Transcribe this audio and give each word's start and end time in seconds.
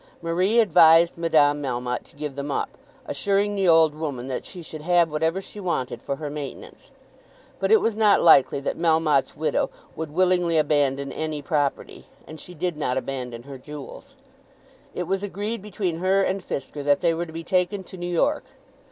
Marie 0.19 0.59
advised 0.59 1.15
Madame 1.15 1.61
Melmotte 1.61 2.01
to 2.05 2.15
give 2.15 2.35
them 2.35 2.49
up, 2.49 2.71
assuring 3.05 3.53
the 3.53 3.67
old 3.67 3.93
woman 3.93 4.29
that 4.29 4.45
she 4.45 4.63
should 4.63 4.81
have 4.81 5.11
whatever 5.11 5.39
she 5.41 5.59
wanted 5.59 6.01
for 6.01 6.15
her 6.15 6.27
maintenance. 6.27 6.89
But 7.59 7.71
it 7.71 7.81
was 7.81 7.95
not 7.95 8.19
likely 8.19 8.59
that 8.61 8.79
Melmotte's 8.79 9.37
widow 9.37 9.69
would 9.95 10.09
willingly 10.11 10.57
abandon 10.57 11.11
any 11.11 11.43
property, 11.43 12.07
and 12.25 12.39
she 12.39 12.55
did 12.55 12.77
not 12.77 12.97
abandon 12.97 13.43
her 13.43 13.59
jewels. 13.59 14.15
It 14.95 15.03
was 15.03 15.21
agreed 15.21 15.61
between 15.61 15.99
her 15.99 16.23
and 16.23 16.41
Fisker 16.43 16.83
that 16.83 17.01
they 17.01 17.13
were 17.13 17.27
to 17.27 17.31
be 17.31 17.43
taken 17.43 17.83
to 17.83 17.95
New 17.95 18.11
York. 18.11 18.45